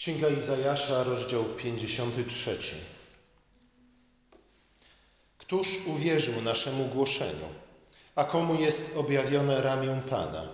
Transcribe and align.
Księga 0.00 0.28
Izajasza, 0.28 1.04
rozdział 1.04 1.44
53. 1.44 2.58
Któż 5.38 5.86
uwierzył 5.86 6.42
naszemu 6.42 6.84
głoszeniu? 6.84 7.48
A 8.14 8.24
komu 8.24 8.60
jest 8.60 8.96
objawione 8.96 9.62
ramię 9.62 10.02
Pana? 10.10 10.48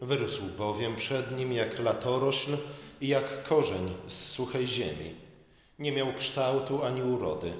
Wyrósł 0.00 0.42
bowiem 0.58 0.96
przed 0.96 1.38
nim 1.38 1.52
jak 1.52 1.78
latorośl 1.78 2.56
i 3.00 3.08
jak 3.08 3.44
korzeń 3.44 3.94
z 4.06 4.30
suchej 4.30 4.66
ziemi. 4.66 5.14
Nie 5.78 5.92
miał 5.92 6.12
kształtu 6.18 6.82
ani 6.82 7.02
urody. 7.02 7.52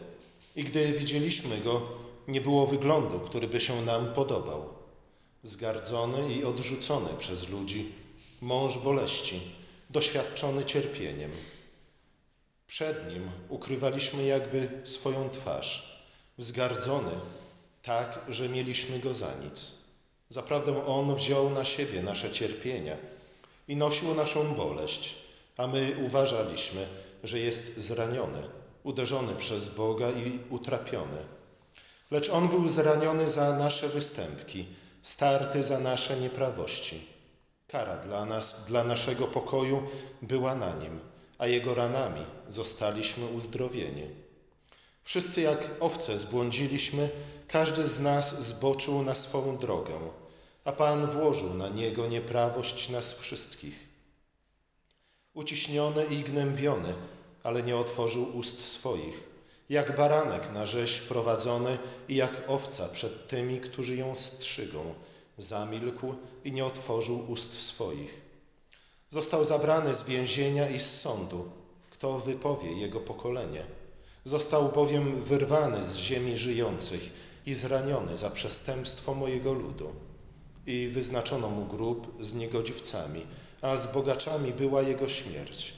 I 0.56 0.64
gdy 0.64 0.92
widzieliśmy 0.92 1.58
go, 1.60 1.82
nie 2.28 2.40
było 2.40 2.66
wyglądu, 2.66 3.20
który 3.20 3.48
by 3.48 3.60
się 3.60 3.82
nam 3.82 4.14
podobał. 4.14 4.68
Zgardzony 5.42 6.34
i 6.34 6.44
odrzucony 6.44 7.08
przez 7.18 7.48
ludzi, 7.48 7.92
mąż 8.40 8.78
boleści, 8.78 9.61
doświadczony 9.92 10.64
cierpieniem. 10.64 11.30
Przed 12.66 13.12
nim 13.12 13.30
ukrywaliśmy 13.48 14.24
jakby 14.24 14.68
swoją 14.84 15.30
twarz, 15.30 16.02
wzgardzony 16.38 17.10
tak, 17.82 18.20
że 18.28 18.48
mieliśmy 18.48 18.98
go 18.98 19.14
za 19.14 19.34
nic. 19.44 19.72
Zaprawdę 20.28 20.86
on 20.86 21.14
wziął 21.14 21.50
na 21.50 21.64
siebie 21.64 22.02
nasze 22.02 22.30
cierpienia 22.30 22.96
i 23.68 23.76
nosił 23.76 24.14
naszą 24.14 24.54
boleść, 24.54 25.14
a 25.56 25.66
my 25.66 25.94
uważaliśmy, 26.06 26.86
że 27.24 27.38
jest 27.38 27.76
zraniony, 27.76 28.42
uderzony 28.82 29.34
przez 29.34 29.68
Boga 29.68 30.10
i 30.10 30.38
utrapiony. 30.50 31.18
Lecz 32.10 32.30
on 32.30 32.48
był 32.48 32.68
zraniony 32.68 33.28
za 33.28 33.56
nasze 33.56 33.88
występki, 33.88 34.66
starty 35.02 35.62
za 35.62 35.78
nasze 35.78 36.20
nieprawości. 36.20 37.00
Kara 37.72 37.96
dla 37.96 38.24
nas, 38.24 38.64
dla 38.64 38.84
naszego 38.84 39.26
pokoju 39.26 39.82
była 40.22 40.54
na 40.54 40.74
nim, 40.74 41.00
a 41.38 41.46
jego 41.46 41.74
ranami 41.74 42.24
zostaliśmy 42.48 43.26
uzdrowieni. 43.26 44.08
Wszyscy 45.02 45.40
jak 45.40 45.58
owce 45.80 46.18
zbłądziliśmy, 46.18 47.08
każdy 47.48 47.88
z 47.88 48.00
nas 48.00 48.42
zboczył 48.42 49.02
na 49.02 49.14
swą 49.14 49.58
drogę, 49.58 49.94
a 50.64 50.72
Pan 50.72 51.06
włożył 51.06 51.54
na 51.54 51.68
niego 51.68 52.06
nieprawość 52.06 52.88
nas 52.88 53.12
wszystkich. 53.12 53.74
Uciśniony 55.34 56.04
i 56.04 56.16
gnębiony, 56.22 56.94
ale 57.42 57.62
nie 57.62 57.76
otworzył 57.76 58.36
ust 58.38 58.68
swoich, 58.68 59.20
jak 59.68 59.96
baranek 59.96 60.52
na 60.52 60.66
rzeź 60.66 60.98
prowadzony 60.98 61.78
i 62.08 62.14
jak 62.16 62.42
owca 62.46 62.88
przed 62.88 63.28
tymi, 63.28 63.60
którzy 63.60 63.96
ją 63.96 64.14
strzygą, 64.18 64.94
zamilkł 65.38 66.14
i 66.44 66.52
nie 66.52 66.64
otworzył 66.64 67.30
ust 67.30 67.62
swoich. 67.62 68.20
Został 69.08 69.44
zabrany 69.44 69.94
z 69.94 70.02
więzienia 70.02 70.68
i 70.68 70.80
z 70.80 71.00
sądu. 71.00 71.50
Kto 71.90 72.18
wypowie 72.18 72.72
jego 72.72 73.00
pokolenie? 73.00 73.64
Został 74.24 74.72
bowiem 74.72 75.24
wyrwany 75.24 75.82
z 75.82 75.96
ziemi 75.96 76.38
żyjących 76.38 77.10
i 77.46 77.54
zraniony 77.54 78.16
za 78.16 78.30
przestępstwo 78.30 79.14
mojego 79.14 79.52
ludu. 79.52 79.92
I 80.66 80.88
wyznaczono 80.88 81.50
mu 81.50 81.64
grób 81.64 82.14
z 82.20 82.34
niegodziwcami, 82.34 83.26
a 83.62 83.76
z 83.76 83.92
bogaczami 83.92 84.52
była 84.52 84.82
jego 84.82 85.08
śmierć. 85.08 85.72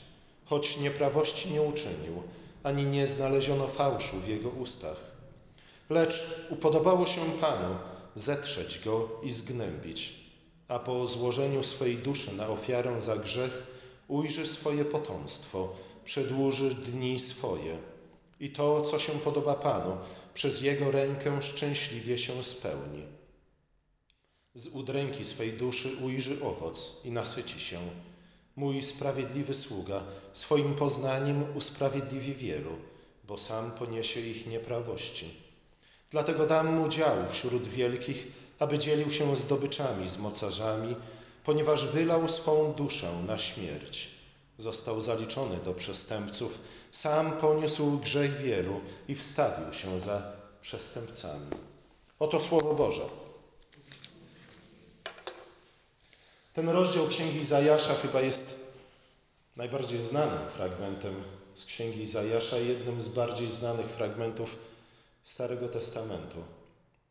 Choć 0.44 0.76
nieprawości 0.76 1.52
nie 1.52 1.62
uczynił, 1.62 2.22
ani 2.62 2.84
nie 2.84 3.06
znaleziono 3.06 3.66
fałszu 3.66 4.16
w 4.16 4.28
jego 4.28 4.48
ustach. 4.48 4.96
Lecz 5.90 6.46
upodobało 6.50 7.06
się 7.06 7.20
Panu 7.40 7.74
zetrzeć 8.14 8.84
go 8.84 9.20
i 9.22 9.30
zgnębić, 9.30 10.14
a 10.68 10.78
po 10.78 11.06
złożeniu 11.06 11.62
swej 11.62 11.96
duszy 11.96 12.32
na 12.32 12.48
ofiarę 12.48 13.00
za 13.00 13.16
grzech 13.16 13.66
ujrzy 14.08 14.46
swoje 14.46 14.84
potomstwo, 14.84 15.76
przedłuży 16.04 16.74
dni 16.74 17.18
swoje. 17.18 17.78
I 18.40 18.50
to, 18.50 18.82
co 18.82 18.98
się 18.98 19.12
podoba 19.12 19.54
Panu, 19.54 19.96
przez 20.34 20.62
Jego 20.62 20.90
rękę 20.90 21.42
szczęśliwie 21.42 22.18
się 22.18 22.44
spełni. 22.44 23.02
Z 24.54 24.66
udręki 24.66 25.24
swej 25.24 25.52
duszy 25.52 25.96
ujrzy 26.04 26.44
owoc 26.44 27.00
i 27.04 27.10
nasyci 27.10 27.60
się. 27.60 27.78
Mój 28.56 28.82
sprawiedliwy 28.82 29.54
sługa 29.54 30.02
swoim 30.32 30.74
poznaniem 30.74 31.56
usprawiedliwi 31.56 32.34
wielu, 32.34 32.70
bo 33.24 33.38
sam 33.38 33.70
poniesie 33.70 34.20
ich 34.20 34.46
nieprawości. 34.46 35.43
Dlatego 36.14 36.46
dam 36.46 36.74
mu 36.74 36.88
dział 36.88 37.16
wśród 37.30 37.68
wielkich, 37.68 38.26
aby 38.58 38.78
dzielił 38.78 39.10
się 39.10 39.36
zdobyczami 39.36 40.08
z 40.08 40.18
mocarzami, 40.18 40.96
ponieważ 41.44 41.86
wylał 41.86 42.28
swą 42.28 42.72
duszę 42.72 43.12
na 43.26 43.38
śmierć. 43.38 44.10
Został 44.58 45.00
zaliczony 45.00 45.56
do 45.64 45.74
przestępców, 45.74 46.58
sam 46.92 47.32
poniósł 47.32 47.98
grzech 47.98 48.36
wielu 48.36 48.80
i 49.08 49.14
wstawił 49.14 49.72
się 49.72 50.00
za 50.00 50.22
przestępcami. 50.62 51.46
Oto 52.18 52.40
Słowo 52.40 52.74
Boże. 52.74 53.04
Ten 56.52 56.68
rozdział 56.68 57.08
Księgi 57.08 57.40
Izajasza 57.40 57.94
chyba 57.94 58.20
jest 58.20 58.72
najbardziej 59.56 60.02
znanym 60.02 60.48
fragmentem 60.56 61.14
z 61.54 61.64
Księgi 61.64 62.02
Izajasza, 62.02 62.58
jednym 62.58 63.00
z 63.00 63.08
bardziej 63.08 63.52
znanych 63.52 63.86
fragmentów 63.86 64.73
Starego 65.24 65.68
Testamentu. 65.68 66.36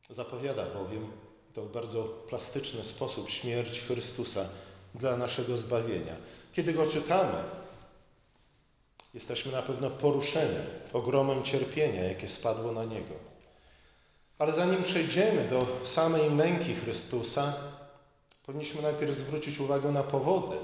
Zapowiada 0.09 0.65
bowiem 0.65 1.11
to 1.53 1.61
w 1.61 1.71
bardzo 1.71 2.03
plastyczny 2.03 2.83
sposób 2.83 3.29
śmierć 3.29 3.79
Chrystusa 3.79 4.49
dla 4.95 5.17
naszego 5.17 5.57
zbawienia. 5.57 6.15
Kiedy 6.53 6.73
go 6.73 6.87
czytamy, 6.87 7.43
jesteśmy 9.13 9.51
na 9.51 9.61
pewno 9.61 9.89
poruszeni 9.89 10.55
ogromem 10.93 11.43
cierpienia, 11.43 12.03
jakie 12.03 12.27
spadło 12.27 12.71
na 12.71 12.85
niego. 12.85 13.13
Ale 14.39 14.53
zanim 14.53 14.83
przejdziemy 14.83 15.49
do 15.49 15.67
samej 15.83 16.31
męki 16.31 16.75
Chrystusa, 16.75 17.53
powinniśmy 18.45 18.81
najpierw 18.81 19.17
zwrócić 19.17 19.59
uwagę 19.59 19.91
na 19.91 20.03
powody, 20.03 20.57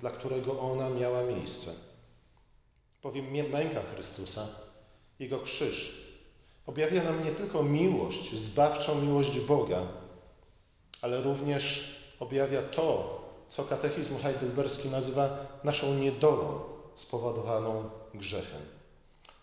dla 0.00 0.10
którego 0.10 0.60
ona 0.60 0.90
miała 0.90 1.22
miejsce. 1.22 1.70
Bowiem 3.02 3.30
męka 3.50 3.82
Chrystusa, 3.82 4.48
Jego 5.18 5.40
krzyż, 5.40 6.05
objawia 6.66 7.02
nam 7.02 7.24
nie 7.24 7.30
tylko 7.30 7.62
miłość, 7.62 8.34
zbawczą 8.34 9.00
miłość 9.00 9.40
Boga, 9.40 9.82
ale 11.02 11.22
również 11.22 11.96
objawia 12.20 12.62
to, 12.62 13.20
co 13.50 13.64
katechizm 13.64 14.18
heidelberski 14.18 14.88
nazywa 14.88 15.28
naszą 15.64 15.94
niedolą 15.94 16.60
spowodowaną 16.94 17.90
grzechem. 18.14 18.60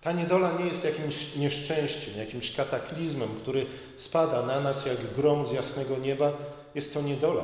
Ta 0.02 0.12
niedola 0.12 0.52
nie 0.52 0.66
jest 0.66 0.86
jakimś 0.86 1.36
nieszczęściem, 1.36 2.18
jakimś 2.18 2.56
kataklizmem, 2.56 3.30
który 3.42 3.66
spada 3.98 4.46
na 4.46 4.60
nas 4.60 4.86
jak 4.86 5.14
grom 5.16 5.46
z 5.46 5.52
jasnego 5.52 5.98
nieba. 5.98 6.32
Jest 6.76 6.94
to 6.94 7.02
niedola, 7.02 7.44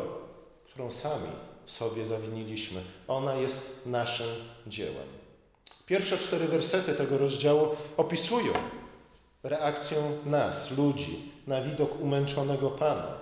którą 0.69 0.91
sami 0.91 1.31
sobie 1.65 2.05
zawiniliśmy. 2.05 2.81
Ona 3.07 3.35
jest 3.35 3.85
naszym 3.85 4.27
dziełem. 4.67 5.07
Pierwsze 5.85 6.17
cztery 6.17 6.47
wersety 6.47 6.93
tego 6.93 7.17
rozdziału 7.17 7.67
opisują 7.97 8.53
reakcję 9.43 9.97
nas, 10.25 10.77
ludzi, 10.77 11.31
na 11.47 11.61
widok 11.61 12.01
umęczonego 12.01 12.69
Pana. 12.69 13.17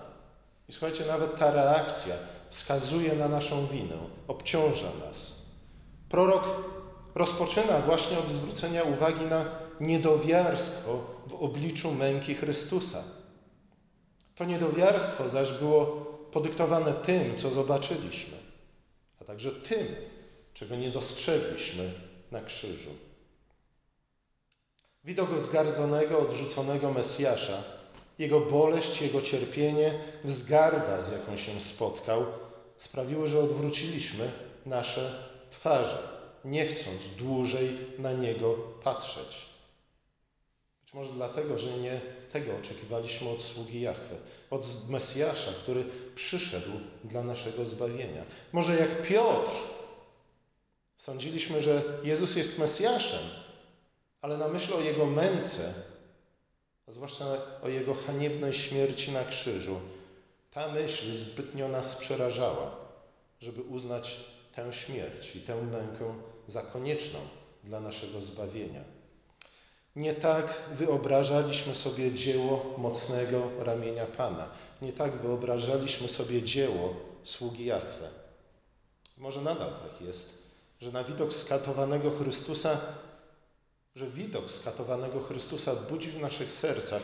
I 0.69 0.71
słuchajcie, 0.71 1.05
nawet 1.05 1.39
ta 1.39 1.51
reakcja 1.51 2.15
wskazuje 2.49 3.13
na 3.13 3.27
naszą 3.27 3.67
winę, 3.67 3.97
obciąża 4.27 4.87
nas. 5.05 5.41
Prorok 6.09 6.43
rozpoczyna 7.15 7.79
właśnie 7.79 8.19
od 8.19 8.31
zwrócenia 8.31 8.83
uwagi 8.83 9.25
na 9.25 9.45
niedowiarstwo 9.79 10.99
w 11.27 11.33
obliczu 11.33 11.91
męki 11.91 12.35
Chrystusa. 12.35 13.03
To 14.35 14.45
niedowiarstwo 14.45 15.29
zaś 15.29 15.51
było 15.51 15.85
podyktowane 16.31 16.93
tym, 16.93 17.35
co 17.35 17.51
zobaczyliśmy, 17.51 18.37
a 19.21 19.23
także 19.23 19.51
tym, 19.51 19.87
czego 20.53 20.75
nie 20.75 20.91
dostrzegliśmy 20.91 21.91
na 22.31 22.41
krzyżu. 22.41 22.89
Widok 25.07 25.41
zgardzonego, 25.41 26.19
odrzuconego 26.19 26.91
Mesjasza, 26.91 27.63
jego 28.19 28.39
boleść, 28.39 29.01
jego 29.01 29.21
cierpienie, 29.21 29.93
wzgarda, 30.23 31.01
z 31.01 31.11
jaką 31.11 31.37
się 31.37 31.61
spotkał, 31.61 32.25
sprawiły, 32.77 33.27
że 33.27 33.39
odwróciliśmy 33.39 34.31
nasze 34.65 35.23
twarze, 35.49 35.97
nie 36.45 36.67
chcąc 36.67 36.97
dłużej 37.17 37.77
na 37.99 38.13
niego 38.13 38.53
patrzeć. 38.83 39.45
Być 40.81 40.93
może 40.93 41.13
dlatego, 41.13 41.57
że 41.57 41.77
nie 41.77 42.01
tego 42.31 42.55
oczekiwaliśmy 42.55 43.29
od 43.29 43.43
sługi 43.43 43.81
Jahwe, 43.81 44.15
od 44.49 44.89
Mesjasza, 44.89 45.51
który 45.51 45.85
przyszedł 46.15 46.71
dla 47.03 47.23
naszego 47.23 47.65
zbawienia. 47.65 48.23
Może 48.53 48.75
jak 48.75 49.07
Piotr, 49.07 49.51
sądziliśmy, 50.97 51.61
że 51.61 51.83
Jezus 52.03 52.35
jest 52.35 52.59
Mesjaszem, 52.59 53.19
ale 54.21 54.37
na 54.37 54.47
myśl 54.47 54.73
o 54.73 54.79
Jego 54.79 55.05
męce, 55.05 55.73
a 56.87 56.91
zwłaszcza 56.91 57.25
o 57.63 57.69
Jego 57.69 57.93
haniebnej 57.93 58.53
śmierci 58.53 59.11
na 59.11 59.23
krzyżu, 59.23 59.79
ta 60.51 60.67
myśl 60.67 61.11
zbytnio 61.11 61.67
nas 61.67 61.95
przerażała, 61.95 62.75
żeby 63.41 63.61
uznać 63.61 64.17
tę 64.55 64.73
śmierć 64.73 65.35
i 65.35 65.41
tę 65.41 65.55
mękę 65.55 66.15
za 66.47 66.61
konieczną 66.61 67.19
dla 67.63 67.79
naszego 67.79 68.21
zbawienia. 68.21 68.83
Nie 69.95 70.13
tak 70.13 70.61
wyobrażaliśmy 70.73 71.75
sobie 71.75 72.13
dzieło 72.13 72.75
mocnego 72.77 73.49
ramienia 73.59 74.05
Pana. 74.05 74.49
Nie 74.81 74.93
tak 74.93 75.11
wyobrażaliśmy 75.11 76.07
sobie 76.07 76.43
dzieło 76.43 76.95
sługi 77.23 77.65
Jahwe. 77.65 78.09
Może 79.17 79.41
nadal 79.41 79.69
tak 79.69 80.07
jest, 80.07 80.43
że 80.81 80.91
na 80.91 81.03
widok 81.03 81.33
skatowanego 81.33 82.11
Chrystusa, 82.11 82.81
że 83.97 84.07
widok 84.07 84.51
skatowanego 84.51 85.23
Chrystusa 85.23 85.75
budzi 85.75 86.09
w 86.11 86.21
naszych 86.21 86.53
sercach 86.53 87.01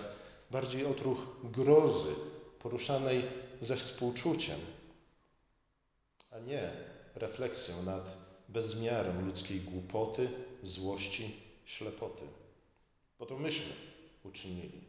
bardziej 0.52 0.86
odruch 0.86 1.20
grozy 1.44 2.16
poruszanej 2.60 3.24
ze 3.62 3.76
współczuciem, 3.76 4.60
a 6.32 6.40
nie 6.40 6.72
refleksją 7.16 7.84
nad 7.84 8.18
bezmiarem 8.50 9.26
ludzkiej 9.26 9.60
głupoty, 9.60 10.30
złości, 10.64 11.36
ślepoty. 11.66 12.26
Bo 13.20 13.26
to 13.26 13.38
myśmy 13.38 13.74
uczynili. 14.24 14.82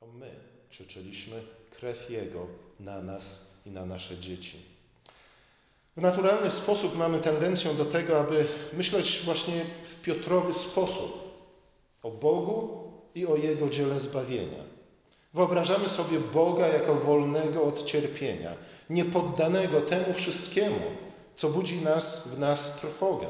To 0.00 0.06
my 0.06 0.30
krzyczeliśmy 0.70 1.42
krew 1.70 2.10
Jego 2.10 2.46
na 2.80 3.02
nas 3.02 3.56
i 3.66 3.70
na 3.70 3.86
nasze 3.86 4.18
dzieci. 4.18 4.77
W 5.98 6.02
naturalny 6.02 6.50
sposób 6.50 6.98
mamy 6.98 7.18
tendencję 7.18 7.74
do 7.74 7.84
tego, 7.84 8.20
aby 8.20 8.46
myśleć 8.72 9.20
właśnie 9.24 9.64
w 9.64 10.02
Piotrowy 10.02 10.54
sposób 10.54 11.38
o 12.02 12.10
Bogu 12.10 12.68
i 13.14 13.26
o 13.26 13.36
Jego 13.36 13.68
dziele 13.68 14.00
zbawienia. 14.00 14.58
Wyobrażamy 15.34 15.88
sobie 15.88 16.18
Boga 16.20 16.66
jako 16.66 16.94
wolnego 16.94 17.64
od 17.64 17.84
cierpienia, 17.84 18.50
niepoddanego 18.90 19.80
temu 19.80 20.14
wszystkiemu, 20.14 20.80
co 21.36 21.48
budzi 21.48 21.82
nas 21.82 22.28
w 22.28 22.38
nas 22.38 22.80
trwogę, 22.80 23.26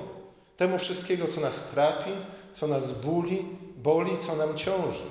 temu 0.56 0.79
wszystkiego, 0.79 1.26
co 1.26 1.41
nas 1.41 1.71
trapi, 1.71 2.11
co 2.53 2.67
nas 2.67 3.05
boli, 3.05 3.44
boli, 3.76 4.19
co 4.19 4.37
nam 4.37 4.56
ciąży. 4.56 5.05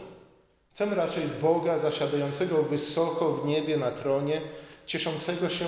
Chcemy 0.70 0.96
raczej 0.96 1.24
Boga 1.42 1.78
zasiadającego 1.78 2.64
wysoko 2.64 3.34
w 3.34 3.46
niebie 3.46 3.78
na 3.78 3.92
tronie, 3.92 4.42
cieszącego 4.86 5.50
się 5.50 5.66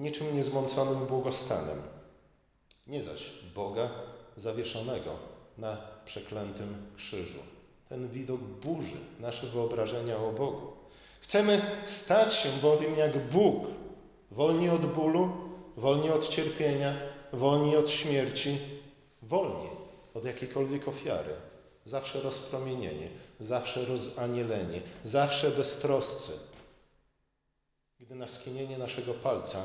niczym 0.00 0.36
niezmąconym 0.36 1.06
błogostanem. 1.06 1.82
Nie 2.86 3.02
zaś 3.02 3.30
Boga 3.54 3.90
zawieszonego 4.36 5.16
na 5.58 5.76
przeklętym 6.04 6.86
krzyżu. 6.96 7.38
Ten 7.88 8.08
widok 8.08 8.40
burzy 8.40 8.96
nasze 9.18 9.46
wyobrażenia 9.46 10.16
o 10.16 10.32
Bogu. 10.32 10.72
Chcemy 11.20 11.62
stać 11.84 12.34
się 12.34 12.48
bowiem 12.62 12.96
jak 12.96 13.30
Bóg, 13.30 13.64
wolni 14.30 14.68
od 14.68 14.86
bólu, 14.86 15.32
wolni 15.76 16.10
od 16.10 16.28
cierpienia, 16.28 16.96
wolni 17.32 17.76
od 17.76 17.90
śmierci, 17.90 18.58
wolni 19.22 19.68
od 20.14 20.24
jakiejkolwiek 20.24 20.88
ofiary. 20.88 21.34
Zawsze 21.84 22.20
rozpromienieni, 22.20 23.08
zawsze 23.40 23.84
rozanieleni, 23.84 24.82
zawsze 25.04 25.50
beztroscy. 25.50 26.32
Gdy 28.00 28.14
na 28.14 28.28
skinienie 28.28 28.78
naszego 28.78 29.14
palca 29.14 29.58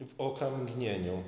w 0.00 0.14
oka 0.18 0.50
mgnieniu 0.50 1.22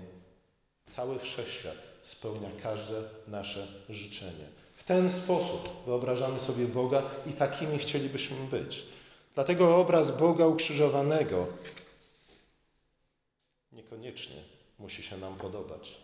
cały 0.86 1.18
wszechświat 1.18 1.76
spełnia 2.02 2.48
każde 2.62 3.02
nasze 3.28 3.66
życzenie. 3.88 4.44
W 4.74 4.84
ten 4.84 5.10
sposób 5.10 5.84
wyobrażamy 5.86 6.40
sobie 6.40 6.66
Boga 6.66 7.02
i 7.26 7.32
takimi 7.32 7.78
chcielibyśmy 7.78 8.36
być. 8.50 8.84
Dlatego 9.34 9.76
obraz 9.76 10.10
Boga 10.18 10.46
ukrzyżowanego 10.46 11.46
niekoniecznie 13.72 14.36
musi 14.78 15.02
się 15.02 15.16
nam 15.16 15.36
podobać. 15.36 15.94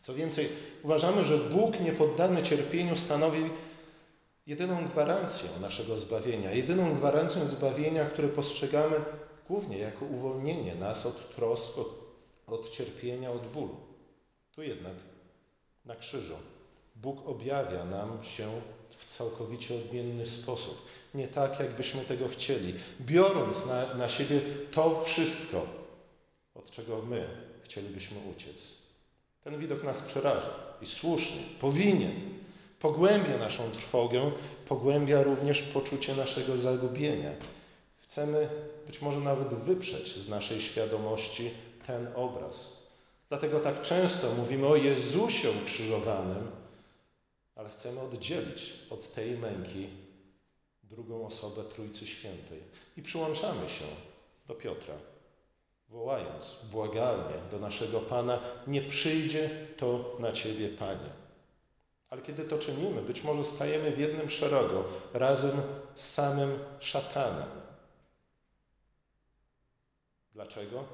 Co 0.00 0.14
więcej, 0.14 0.48
uważamy, 0.82 1.24
że 1.24 1.38
Bóg 1.38 1.80
niepoddany 1.80 2.42
cierpieniu 2.42 2.96
stanowi 2.96 3.50
jedyną 4.46 4.88
gwarancję 4.88 5.48
naszego 5.60 5.98
zbawienia, 5.98 6.52
jedyną 6.52 6.94
gwarancję 6.94 7.46
zbawienia, 7.46 8.04
które 8.04 8.28
postrzegamy 8.28 8.96
głównie 9.50 9.78
jako 9.78 10.04
uwolnienie 10.04 10.74
nas 10.74 11.06
od 11.06 11.34
trosk, 11.36 11.78
od, 11.78 11.88
od 12.46 12.70
cierpienia, 12.70 13.30
od 13.30 13.46
bólu. 13.46 13.76
Tu 14.54 14.62
jednak 14.62 14.94
na 15.84 15.96
krzyżu 15.96 16.34
Bóg 16.96 17.28
objawia 17.28 17.84
nam 17.84 18.24
się 18.24 18.60
w 18.98 19.04
całkowicie 19.04 19.74
odmienny 19.74 20.26
sposób. 20.26 20.86
Nie 21.14 21.28
tak, 21.28 21.60
jakbyśmy 21.60 22.04
tego 22.04 22.28
chcieli, 22.28 22.74
biorąc 23.00 23.66
na, 23.66 23.94
na 23.94 24.08
siebie 24.08 24.40
to 24.72 25.04
wszystko, 25.04 25.66
od 26.54 26.70
czego 26.70 27.02
my 27.02 27.26
chcielibyśmy 27.64 28.16
uciec. 28.36 28.76
Ten 29.44 29.58
widok 29.58 29.84
nas 29.84 30.02
przeraża 30.02 30.54
i 30.82 30.86
słusznie, 30.86 31.42
powinien. 31.60 32.14
Pogłębia 32.78 33.38
naszą 33.38 33.70
trwogę, 33.70 34.30
pogłębia 34.68 35.22
również 35.22 35.62
poczucie 35.62 36.14
naszego 36.16 36.56
zagubienia. 36.56 37.30
Chcemy 38.10 38.48
być 38.86 39.02
może 39.02 39.20
nawet 39.20 39.48
wyprzeć 39.48 40.16
z 40.16 40.28
naszej 40.28 40.60
świadomości 40.60 41.50
ten 41.86 42.08
obraz. 42.14 42.86
Dlatego 43.28 43.60
tak 43.60 43.82
często 43.82 44.34
mówimy 44.34 44.66
o 44.66 44.76
Jezusie 44.76 45.50
ukrzyżowanym, 45.50 46.50
ale 47.54 47.70
chcemy 47.70 48.00
oddzielić 48.00 48.72
od 48.90 49.12
tej 49.12 49.38
męki 49.38 49.88
drugą 50.84 51.26
osobę 51.26 51.64
Trójcy 51.64 52.06
Świętej 52.06 52.60
i 52.96 53.02
przyłączamy 53.02 53.68
się 53.68 53.84
do 54.48 54.54
Piotra 54.54 54.94
wołając 55.88 56.56
błagalnie 56.70 57.36
do 57.50 57.58
naszego 57.58 58.00
Pana: 58.00 58.38
Nie 58.66 58.82
przyjdzie 58.82 59.50
to 59.76 60.16
na 60.18 60.32
Ciebie, 60.32 60.68
Panie. 60.68 61.10
Ale 62.10 62.22
kiedy 62.22 62.44
to 62.44 62.58
czynimy, 62.58 63.02
być 63.02 63.22
może 63.22 63.44
stajemy 63.44 63.90
w 63.90 63.98
jednym 63.98 64.30
szeregu 64.30 64.82
razem 65.14 65.62
z 65.94 66.12
samym 66.12 66.58
szatanem. 66.80 67.48
Dlaczego? 70.32 70.84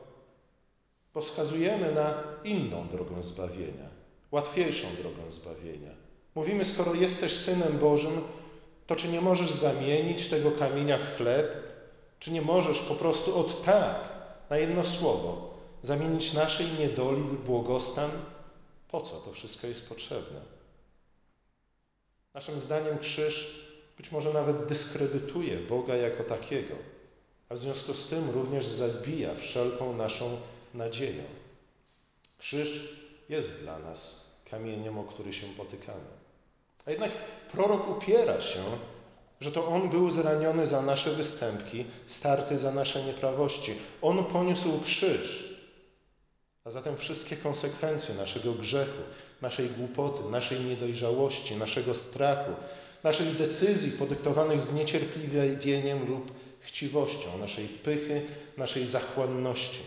Bo 1.14 1.20
wskazujemy 1.20 1.92
na 1.92 2.22
inną 2.44 2.88
drogę 2.88 3.22
zbawienia, 3.22 3.90
łatwiejszą 4.30 4.88
drogę 5.02 5.30
zbawienia. 5.30 5.90
Mówimy, 6.34 6.64
skoro 6.64 6.94
jesteś 6.94 7.32
synem 7.32 7.78
Bożym, 7.78 8.20
to 8.86 8.96
czy 8.96 9.08
nie 9.08 9.20
możesz 9.20 9.50
zamienić 9.50 10.28
tego 10.28 10.50
kamienia 10.50 10.98
w 10.98 11.16
chleb? 11.16 11.46
Czy 12.18 12.30
nie 12.30 12.42
możesz 12.42 12.80
po 12.80 12.94
prostu 12.94 13.38
od 13.38 13.64
tak 13.64 14.00
na 14.50 14.56
jedno 14.56 14.84
słowo, 14.84 15.54
zamienić 15.82 16.32
naszej 16.32 16.66
niedoli 16.78 17.22
w 17.22 17.44
błogostan? 17.44 18.10
Po 18.88 19.00
co 19.00 19.16
to 19.16 19.32
wszystko 19.32 19.66
jest 19.66 19.88
potrzebne? 19.88 20.40
Naszym 22.34 22.60
zdaniem 22.60 22.98
krzyż 22.98 23.66
być 23.96 24.12
może 24.12 24.32
nawet 24.32 24.66
dyskredytuje 24.66 25.58
Boga 25.58 25.96
jako 25.96 26.24
takiego, 26.24 26.74
a 27.48 27.54
w 27.54 27.58
związku 27.58 27.94
z 27.94 28.08
tym 28.08 28.30
również 28.30 28.64
zabija 28.64 29.34
wszelką 29.34 29.96
naszą 29.96 30.36
nadzieję. 30.74 31.24
Krzyż 32.38 33.00
jest 33.28 33.62
dla 33.62 33.78
nas 33.78 34.30
kamieniem, 34.50 34.98
o 34.98 35.04
który 35.04 35.32
się 35.32 35.46
potykamy. 35.46 36.10
A 36.86 36.90
jednak 36.90 37.10
prorok 37.52 37.88
upiera 37.90 38.40
się 38.40 38.62
że 39.40 39.52
to 39.52 39.68
On 39.68 39.88
był 39.88 40.10
zraniony 40.10 40.66
za 40.66 40.82
nasze 40.82 41.10
występki, 41.10 41.84
starty 42.06 42.58
za 42.58 42.70
nasze 42.70 43.04
nieprawości. 43.04 43.72
On 44.02 44.24
poniósł 44.24 44.80
krzyż, 44.80 45.56
a 46.64 46.70
zatem 46.70 46.96
wszystkie 46.96 47.36
konsekwencje 47.36 48.14
naszego 48.14 48.52
grzechu, 48.52 49.02
naszej 49.42 49.68
głupoty, 49.70 50.30
naszej 50.30 50.60
niedojrzałości, 50.60 51.56
naszego 51.56 51.94
strachu, 51.94 52.50
naszych 53.06 53.36
decyzji 53.36 53.92
podyktowanych 53.92 54.60
zniecierpliwieniem 54.60 56.08
lub 56.08 56.32
chciwością, 56.60 57.38
naszej 57.38 57.68
pychy, 57.68 58.22
naszej 58.56 58.86
zachłanności. 58.86 59.82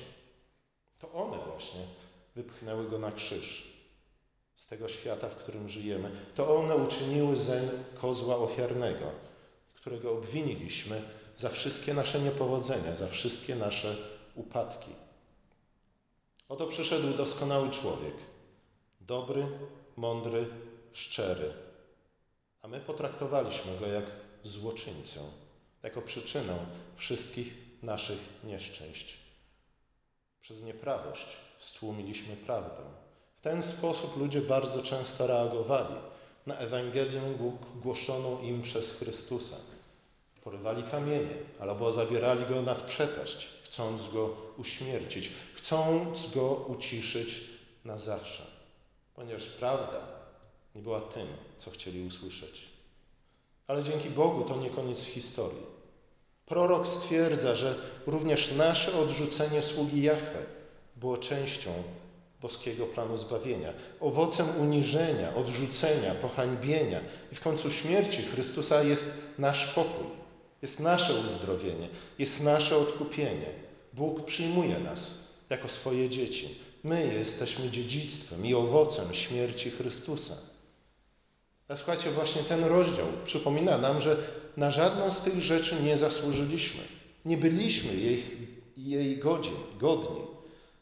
To 1.00 1.12
one 1.12 1.38
właśnie 1.38 1.82
wypchnęły 2.36 2.90
go 2.90 3.00
na 3.00 3.12
krzyż 3.12 3.74
z 4.56 4.68
tego 4.68 4.88
świata, 4.88 5.30
w 5.30 5.36
którym 5.36 5.70
żyjemy. 5.70 6.12
To 6.36 6.58
one 6.58 6.76
uczyniły 6.76 7.36
zeń 7.36 7.70
kozła 8.02 8.38
ofiarnego, 8.38 9.12
którego 9.76 10.12
obwiniliśmy 10.12 11.02
za 11.38 11.50
wszystkie 11.50 11.94
nasze 11.94 12.20
niepowodzenia, 12.20 12.96
za 12.96 13.08
wszystkie 13.08 13.56
nasze 13.56 13.96
upadki. 14.36 14.92
Oto 16.50 16.68
przyszedł 16.68 17.18
doskonały 17.18 17.70
człowiek, 17.70 18.16
dobry, 19.02 19.48
mądry, 19.98 20.46
szczery, 20.92 21.54
a 22.62 22.68
my 22.68 22.80
potraktowaliśmy 22.80 23.78
go 23.80 23.88
jak 23.88 24.06
złoczyńcę, 24.44 25.20
jako 25.84 26.02
przyczynę 26.02 26.66
wszystkich 26.96 27.54
naszych 27.84 28.20
nieszczęść. 28.44 29.18
Przez 30.42 30.62
nieprawość 30.64 31.28
stłumiliśmy 31.60 32.36
prawdę. 32.36 32.82
W 33.38 33.42
ten 33.42 33.64
sposób 33.64 34.18
ludzie 34.18 34.42
bardzo 34.42 34.84
często 34.84 35.28
reagowali 35.28 35.96
na 36.46 36.56
Ewangelię 36.56 37.22
głoszoną 37.76 38.42
im 38.42 38.62
przez 38.62 39.00
Chrystusa. 39.00 39.56
Porywali 40.44 40.84
kamienie 40.84 41.36
albo 41.60 41.92
zabierali 41.92 42.46
go 42.46 42.62
nad 42.62 42.82
przepaść, 42.82 43.48
chcąc 43.64 44.14
go 44.14 44.36
uśmiercić, 44.58 45.30
chcąc 45.54 46.32
go 46.32 46.52
uciszyć 46.54 47.36
na 47.86 47.98
zawsze, 47.98 48.44
ponieważ 49.16 49.46
prawda 49.46 50.19
nie 50.76 50.82
była 50.82 51.02
tym, 51.02 51.28
co 51.58 51.72
chcieli 51.72 52.08
usłyszeć. 52.08 52.68
Ale 53.68 53.84
dzięki 53.84 54.10
Bogu 54.10 54.44
to 54.44 54.58
nie 54.58 54.70
koniec 54.70 55.04
historii. 55.04 55.66
Prorok 56.46 56.88
stwierdza, 56.88 57.56
że 57.56 57.76
również 58.08 58.52
nasze 58.52 59.00
odrzucenie 59.00 59.62
sługi 59.62 60.02
Jahwe 60.02 60.46
było 60.96 61.18
częścią 61.18 61.72
boskiego 62.42 62.86
planu 62.86 63.18
zbawienia, 63.18 63.74
owocem 64.00 64.48
uniżenia, 64.60 65.36
odrzucenia, 65.36 66.16
pohańbienia 66.16 67.02
i 67.32 67.36
w 67.36 67.42
końcu 67.42 67.72
śmierci 67.72 68.22
Chrystusa 68.22 68.84
jest 68.84 69.24
nasz 69.38 69.74
pokój, 69.74 70.08
jest 70.62 70.80
nasze 70.80 71.14
uzdrowienie, 71.14 71.88
jest 72.20 72.44
nasze 72.44 72.78
odkupienie. 72.78 73.50
Bóg 73.94 74.26
przyjmuje 74.26 74.80
nas 74.80 75.28
jako 75.50 75.70
swoje 75.70 76.10
dzieci. 76.10 76.56
My 76.84 77.14
jesteśmy 77.14 77.70
dziedzictwem 77.70 78.46
i 78.46 78.54
owocem 78.54 79.14
śmierci 79.14 79.72
Chrystusa. 79.72 80.36
A 81.70 81.76
słuchajcie, 81.76 82.12
właśnie 82.12 82.44
ten 82.44 82.64
rozdział 82.64 83.06
przypomina 83.26 83.78
nam, 83.78 84.02
że 84.02 84.18
na 84.58 84.72
żadną 84.72 85.12
z 85.12 85.22
tych 85.22 85.42
rzeczy 85.42 85.76
nie 85.84 85.98
zasłużyliśmy. 85.98 86.82
Nie 87.26 87.38
byliśmy 87.38 87.96
jej, 87.96 88.24
jej 88.78 89.18
godzin, 89.18 89.56
godni. 89.80 90.22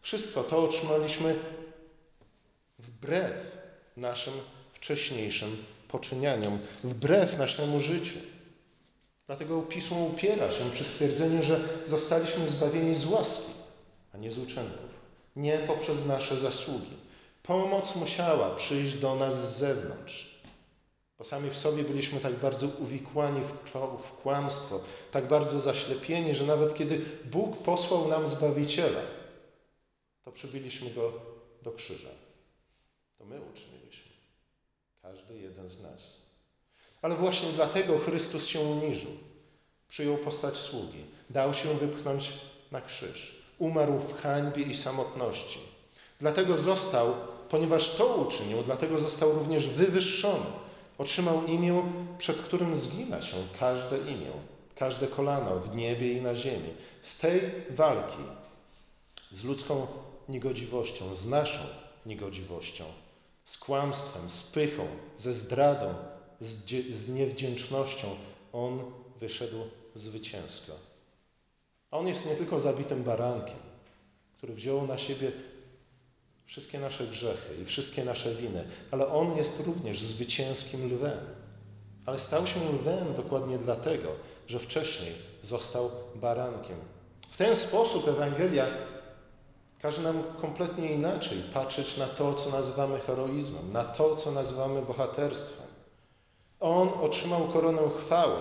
Wszystko 0.01 0.43
to 0.43 0.63
otrzymaliśmy 0.63 1.35
wbrew 2.79 3.57
naszym 3.97 4.33
wcześniejszym 4.73 5.57
poczynianiom, 5.87 6.59
wbrew 6.83 7.37
naszemu 7.37 7.81
życiu. 7.81 8.19
Dlatego 9.25 9.61
Pismo 9.61 9.97
upiera 9.97 10.51
się 10.51 10.71
przy 10.71 10.83
stwierdzeniu, 10.83 11.43
że 11.43 11.59
zostaliśmy 11.85 12.47
zbawieni 12.47 12.95
z 12.95 13.05
łaski, 13.05 13.51
a 14.13 14.17
nie 14.17 14.31
z 14.31 14.37
uczynków. 14.37 14.89
Nie 15.35 15.57
poprzez 15.57 16.05
nasze 16.05 16.37
zasługi. 16.37 16.97
Pomoc 17.43 17.95
musiała 17.95 18.55
przyjść 18.55 18.93
do 18.93 19.15
nas 19.15 19.49
z 19.51 19.57
zewnątrz. 19.57 20.36
Bo 21.17 21.23
sami 21.23 21.49
w 21.49 21.57
sobie 21.57 21.83
byliśmy 21.83 22.19
tak 22.19 22.33
bardzo 22.35 22.67
uwikłani 22.67 23.41
w 24.03 24.11
kłamstwo, 24.11 24.79
tak 25.11 25.27
bardzo 25.27 25.59
zaślepieni, 25.59 26.35
że 26.35 26.45
nawet 26.45 26.73
kiedy 26.73 27.01
Bóg 27.25 27.57
posłał 27.57 28.07
nam 28.07 28.27
Zbawiciela, 28.27 29.01
to 30.23 30.31
przybiliśmy 30.31 30.89
Go 30.89 31.13
do 31.61 31.71
krzyża. 31.71 32.09
To 33.17 33.25
my 33.25 33.41
uczyniliśmy. 33.41 34.11
Każdy 35.01 35.37
jeden 35.39 35.69
z 35.69 35.81
nas. 35.81 36.21
Ale 37.01 37.15
właśnie 37.15 37.49
dlatego 37.51 37.97
Chrystus 37.97 38.45
się 38.45 38.59
uniżył. 38.59 39.11
Przyjął 39.87 40.17
postać 40.17 40.57
sługi. 40.57 41.05
Dał 41.29 41.53
się 41.53 41.77
wypchnąć 41.77 42.31
na 42.71 42.81
krzyż. 42.81 43.43
Umarł 43.57 43.99
w 43.99 44.21
hańbie 44.21 44.63
i 44.63 44.75
samotności. 44.75 45.59
Dlatego 46.19 46.57
został, 46.57 47.13
ponieważ 47.49 47.95
to 47.95 48.05
uczynił, 48.15 48.63
dlatego 48.63 48.97
został 48.97 49.31
również 49.31 49.67
wywyższony 49.67 50.45
Otrzymał 50.97 51.45
imię, 51.45 51.83
przed 52.17 52.41
którym 52.41 52.75
zgina 52.75 53.21
się 53.21 53.37
każde 53.59 53.97
imię, 53.97 54.31
każde 54.75 55.07
kolano 55.07 55.59
w 55.59 55.75
niebie 55.75 56.13
i 56.13 56.21
na 56.21 56.35
ziemi. 56.35 56.73
Z 57.01 57.19
tej 57.19 57.41
walki 57.69 58.23
z 59.31 59.43
ludzką 59.43 59.87
niegodziwością, 60.29 61.15
z 61.15 61.27
naszą 61.27 61.59
niegodziwością, 62.05 62.83
z 63.45 63.57
kłamstwem, 63.57 64.29
z 64.29 64.43
pychą, 64.43 64.87
ze 65.15 65.33
zdradą, 65.33 65.93
z, 66.39 66.65
z 66.89 67.09
niewdzięcznością, 67.09 68.07
on 68.53 68.91
wyszedł 69.19 69.57
zwycięsko. 69.93 70.73
A 71.91 71.97
on 71.97 72.07
jest 72.07 72.25
nie 72.25 72.35
tylko 72.35 72.59
zabitym 72.59 73.03
barankiem, 73.03 73.59
który 74.37 74.53
wziął 74.53 74.87
na 74.87 74.97
siebie 74.97 75.31
wszystkie 76.47 76.79
nasze 76.79 77.07
grzechy 77.07 77.55
i 77.61 77.65
wszystkie 77.65 78.03
nasze 78.03 78.35
winy, 78.35 78.67
ale 78.91 79.07
On 79.07 79.37
jest 79.37 79.59
również 79.65 80.01
zwycięskim 80.01 80.93
lwem. 80.93 81.19
Ale 82.05 82.19
stał 82.19 82.47
się 82.47 82.59
lwem 82.73 83.13
dokładnie 83.15 83.57
dlatego, 83.57 84.09
że 84.47 84.59
wcześniej 84.59 85.13
został 85.41 85.91
barankiem. 86.15 86.77
W 87.29 87.37
ten 87.37 87.55
sposób 87.55 88.07
Ewangelia 88.07 88.65
każe 89.81 90.01
nam 90.01 90.23
kompletnie 90.41 90.91
inaczej 90.91 91.37
patrzeć 91.53 91.97
na 91.97 92.07
to, 92.07 92.33
co 92.33 92.49
nazywamy 92.49 92.99
heroizmem, 92.99 93.71
na 93.71 93.83
to, 93.83 94.15
co 94.15 94.31
nazywamy 94.31 94.81
bohaterstwem. 94.81 95.67
On 96.59 96.89
otrzymał 97.01 97.47
koronę 97.47 97.81
chwały, 97.97 98.39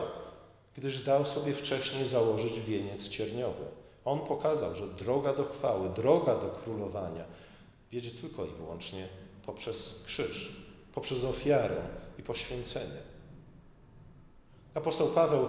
gdyż 0.76 1.04
dał 1.04 1.26
sobie 1.26 1.54
wcześniej 1.54 2.06
założyć 2.06 2.60
wieniec 2.60 3.08
cierniowy. 3.08 3.64
On 4.04 4.20
pokazał, 4.20 4.74
że 4.74 4.86
droga 4.86 5.32
do 5.32 5.44
chwały, 5.44 5.88
droga 5.88 6.34
do 6.34 6.48
królowania 6.48 7.24
wiedzie 7.92 8.10
tylko 8.10 8.44
i 8.44 8.50
wyłącznie 8.50 9.08
poprzez 9.46 10.02
krzyż, 10.06 10.56
poprzez 10.92 11.24
ofiarę 11.24 11.82
i 12.18 12.22
poświęcenie. 12.22 13.00
Apostoł 14.74 15.08
Paweł, 15.08 15.48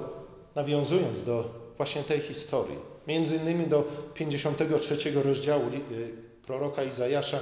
nawiązując 0.56 1.24
do 1.24 1.50
właśnie 1.78 2.04
tej 2.04 2.22
historii, 2.22 2.78
między 3.08 3.36
innymi 3.36 3.68
do 3.68 3.84
53 4.14 5.12
rozdziału 5.24 5.64
y, 5.92 6.12
proroka 6.46 6.84
Izajasza, 6.84 7.40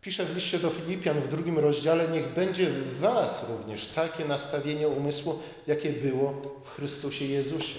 pisze 0.00 0.24
w 0.24 0.34
liście 0.34 0.58
do 0.58 0.70
Filipian 0.70 1.20
w 1.20 1.28
drugim 1.28 1.58
rozdziale: 1.58 2.08
Niech 2.08 2.32
będzie 2.32 2.66
w 2.66 3.00
Was 3.00 3.50
również 3.50 3.86
takie 3.86 4.24
nastawienie 4.24 4.88
umysłu, 4.88 5.42
jakie 5.66 5.92
było 5.92 6.34
w 6.64 6.70
Chrystusie 6.70 7.24
Jezusie. 7.24 7.78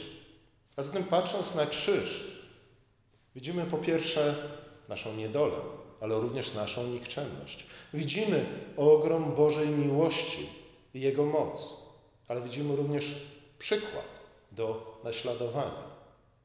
A 0.75 0.81
zatem 0.81 1.03
patrząc 1.03 1.55
na 1.55 1.65
krzyż, 1.65 2.37
widzimy 3.35 3.65
po 3.65 3.77
pierwsze 3.77 4.35
naszą 4.89 5.15
niedolę, 5.15 5.55
ale 6.01 6.19
również 6.19 6.53
naszą 6.53 6.87
nikczemność. 6.87 7.65
Widzimy 7.93 8.45
ogrom 8.77 9.33
Bożej 9.33 9.67
miłości 9.67 10.49
i 10.93 11.01
Jego 11.01 11.25
moc, 11.25 11.73
ale 12.27 12.41
widzimy 12.41 12.75
również 12.75 13.15
przykład 13.59 14.07
do 14.51 14.99
naśladowania. 15.03 15.95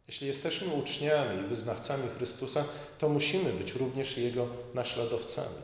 Jeśli 0.08 0.26
jesteśmy 0.26 0.74
uczniami 0.74 1.40
i 1.40 1.48
wyznawcami 1.48 2.08
Chrystusa, 2.16 2.64
to 2.98 3.08
musimy 3.08 3.52
być 3.52 3.74
również 3.74 4.18
Jego 4.18 4.46
naśladowcami. 4.74 5.62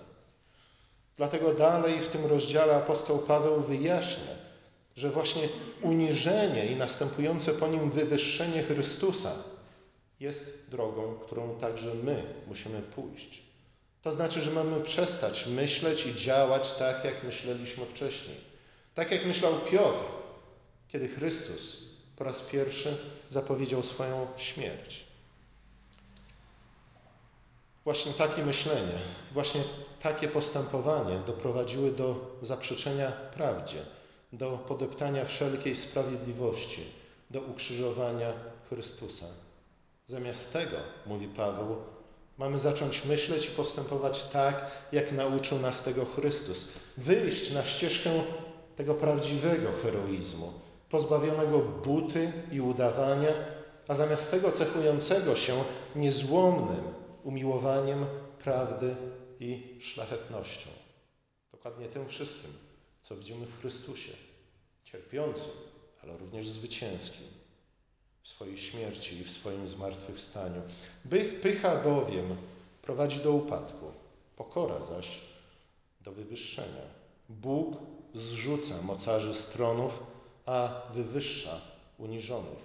Dlatego 1.17 1.55
dalej 1.55 2.01
w 2.01 2.09
tym 2.09 2.27
rozdziale 2.27 2.77
apostoł 2.77 3.19
Paweł 3.19 3.61
wyjaśnia, 3.61 4.35
że 4.97 5.11
właśnie 5.11 5.49
uniżenie 5.83 6.67
i 6.67 6.77
następujące 6.77 7.53
po 7.53 7.69
nim 7.69 7.91
wywyższenie 7.91 8.63
Chrystusa 8.63 9.33
jest 10.21 10.71
drogą, 10.71 11.15
którą 11.15 11.59
także 11.59 11.95
my 11.95 12.23
musimy 12.47 12.83
pójść. 12.83 13.43
To 14.07 14.13
znaczy, 14.13 14.43
że 14.43 14.51
mamy 14.51 14.81
przestać 14.81 15.47
myśleć 15.47 16.07
i 16.07 16.15
działać 16.15 16.73
tak, 16.73 17.05
jak 17.05 17.25
myśleliśmy 17.25 17.87
wcześniej. 17.87 18.37
Tak 18.95 19.11
jak 19.11 19.27
myślał 19.27 19.53
Piotr, 19.71 20.05
kiedy 20.89 21.09
Chrystus 21.09 21.83
po 22.17 22.25
raz 22.25 22.41
pierwszy 22.41 22.97
zapowiedział 23.31 23.83
swoją 23.83 24.27
śmierć. 24.37 25.05
Właśnie 27.85 28.13
takie 28.13 28.45
myślenie, 28.45 28.99
właśnie 29.33 29.61
takie 30.01 30.29
postępowanie 30.29 31.19
doprowadziły 31.19 31.91
do 31.91 32.37
zaprzeczenia 32.43 33.13
prawdzie, 33.13 33.79
do 34.33 34.59
podeptania 34.59 35.25
wszelkiej 35.25 35.77
sprawiedliwości, 35.77 36.83
do 37.31 37.41
ukrzyżowania 37.41 38.33
Chrystusa. 38.69 39.27
Zamiast 40.07 40.53
tego, 40.53 40.77
mówi 41.07 41.29
Paweł, 41.29 41.77
Mamy 42.39 42.59
zacząć 42.59 43.05
myśleć 43.05 43.47
i 43.47 43.51
postępować 43.51 44.23
tak, 44.23 44.71
jak 44.93 45.13
nauczył 45.13 45.59
nas 45.59 45.83
tego 45.83 46.05
Chrystus. 46.05 46.69
Wyjść 46.97 47.53
na 47.53 47.65
ścieżkę 47.65 48.11
tego 48.77 48.95
prawdziwego 48.95 49.69
heroizmu, 49.83 50.53
pozbawionego 50.91 51.59
buty 51.59 52.33
i 52.53 52.61
udawania, 52.61 53.33
a 53.89 53.95
zamiast 53.95 54.31
tego 54.31 54.53
cechującego 54.53 55.37
się 55.37 55.65
niezłomnym 55.95 56.85
umiłowaniem 57.25 58.07
prawdy 58.39 58.97
i 59.41 59.79
szlachetnością. 59.81 60.71
Dokładnie 61.53 61.89
tym 61.89 62.09
wszystkim, 62.09 62.51
co 63.03 63.17
widzimy 63.17 63.47
w 63.47 63.61
Chrystusie, 63.61 64.13
cierpiącym, 64.85 65.51
ale 66.03 66.19
również 66.19 66.49
zwycięskim 66.49 67.46
swojej 68.37 68.59
śmierci 68.59 69.21
i 69.21 69.25
w 69.25 69.31
swoim 69.31 69.69
zmartwychwstaniu. 69.69 70.63
Pycha 71.43 71.77
bowiem 71.77 72.37
prowadzi 72.83 73.21
do 73.21 73.33
upadku, 73.33 73.87
pokora 74.37 74.83
zaś 74.83 75.21
do 76.01 76.13
wywyższenia. 76.13 76.83
Bóg 77.29 77.77
zrzuca 78.15 78.83
mocarzy 78.83 79.35
stronów, 79.35 80.03
a 80.47 80.83
wywyższa 80.95 81.61
uniżonych. 81.99 82.59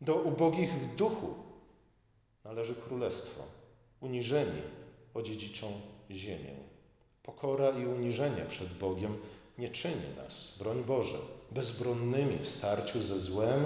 Do 0.00 0.14
ubogich 0.14 0.72
w 0.72 0.96
duchu 0.96 1.34
należy 2.44 2.74
królestwo. 2.74 3.42
Uniżeni 4.00 4.62
odziedziczą 5.14 5.80
ziemię. 6.10 6.54
Pokora 7.22 7.70
i 7.70 7.86
uniżenie 7.86 8.46
przed 8.48 8.78
Bogiem 8.78 9.18
nie 9.58 9.68
czyni 9.68 10.16
nas, 10.16 10.54
broń 10.58 10.84
Boże, 10.84 11.18
bezbronnymi 11.50 12.38
w 12.38 12.48
starciu 12.48 13.02
ze 13.02 13.18
złem, 13.18 13.64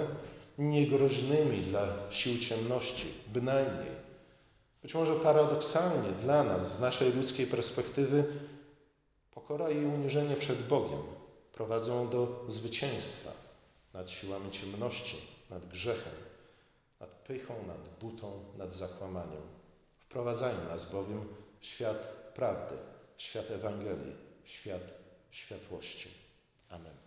niegroźnymi 0.57 1.61
dla 1.61 2.11
sił 2.11 2.39
ciemności, 2.39 3.13
bynajmniej, 3.27 4.05
Być 4.85 4.93
może 4.93 5.15
paradoksalnie 5.15 6.11
dla 6.11 6.43
nas, 6.43 6.77
z 6.77 6.81
naszej 6.81 7.13
ludzkiej 7.13 7.47
perspektywy, 7.47 8.25
pokora 9.31 9.69
i 9.69 9.85
uniżenie 9.85 10.35
przed 10.35 10.67
Bogiem 10.67 11.01
prowadzą 11.53 12.09
do 12.09 12.45
zwycięstwa 12.47 13.31
nad 13.93 14.09
siłami 14.09 14.51
ciemności, 14.51 15.17
nad 15.49 15.65
grzechem, 15.65 16.13
nad 16.99 17.09
pychą, 17.09 17.53
nad 17.67 17.99
butą, 17.99 18.43
nad 18.57 18.75
zakłamaniem. 18.75 19.41
Wprowadzają 19.99 20.63
nas 20.69 20.91
bowiem 20.91 21.27
w 21.59 21.65
świat 21.65 22.31
prawdy, 22.35 22.75
w 23.17 23.21
świat 23.21 23.51
Ewangelii, 23.51 24.15
w 24.43 24.49
świat 24.49 24.93
światłości. 25.31 26.09
Amen. 26.69 27.04